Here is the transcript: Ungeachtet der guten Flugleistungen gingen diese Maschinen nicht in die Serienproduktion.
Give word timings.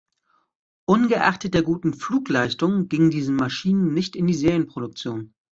Ungeachtet 0.85 1.53
der 1.53 1.61
guten 1.61 1.93
Flugleistungen 1.93 2.89
gingen 2.89 3.11
diese 3.11 3.31
Maschinen 3.31 3.93
nicht 3.93 4.15
in 4.15 4.25
die 4.25 4.33
Serienproduktion. 4.33 5.35